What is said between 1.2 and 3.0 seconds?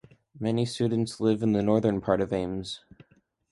in the northern part of Ames.